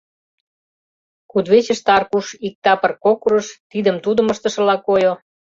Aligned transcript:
Кудывечыште 1.31 1.89
Аркуш 1.97 2.27
иктапыр 2.47 2.91
кокырыш, 3.03 3.47
тидым-тудым 3.69 4.27
ыштышыла 4.33 4.75
койо. 4.87 5.13